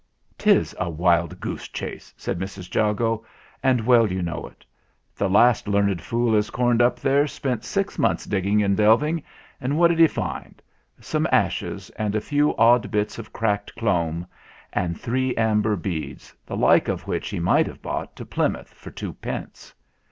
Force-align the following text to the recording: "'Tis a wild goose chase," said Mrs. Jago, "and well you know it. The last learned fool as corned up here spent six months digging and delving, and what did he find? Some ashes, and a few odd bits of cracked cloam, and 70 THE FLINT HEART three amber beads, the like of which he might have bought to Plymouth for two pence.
"'Tis 0.39 0.75
a 0.79 0.89
wild 0.89 1.39
goose 1.39 1.67
chase," 1.67 2.11
said 2.17 2.39
Mrs. 2.39 2.73
Jago, 2.73 3.23
"and 3.61 3.85
well 3.85 4.11
you 4.11 4.23
know 4.23 4.47
it. 4.47 4.65
The 5.15 5.29
last 5.29 5.67
learned 5.67 6.01
fool 6.01 6.35
as 6.35 6.49
corned 6.49 6.81
up 6.81 6.97
here 6.97 7.27
spent 7.27 7.63
six 7.63 7.99
months 7.99 8.25
digging 8.25 8.63
and 8.63 8.75
delving, 8.75 9.21
and 9.59 9.77
what 9.77 9.89
did 9.89 9.99
he 9.99 10.07
find? 10.07 10.59
Some 10.99 11.27
ashes, 11.31 11.91
and 11.97 12.15
a 12.15 12.19
few 12.19 12.55
odd 12.57 12.89
bits 12.89 13.19
of 13.19 13.31
cracked 13.31 13.75
cloam, 13.75 14.25
and 14.73 14.95
70 14.95 14.95
THE 14.95 14.95
FLINT 14.95 14.95
HEART 14.97 15.01
three 15.03 15.35
amber 15.35 15.75
beads, 15.75 16.33
the 16.47 16.57
like 16.57 16.87
of 16.87 17.05
which 17.05 17.29
he 17.29 17.39
might 17.39 17.67
have 17.67 17.83
bought 17.83 18.15
to 18.15 18.25
Plymouth 18.25 18.73
for 18.73 18.89
two 18.89 19.13
pence. 19.13 19.71